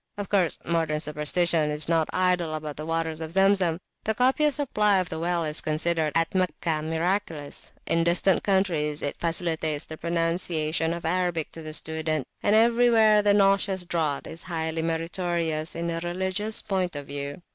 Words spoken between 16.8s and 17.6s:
of view.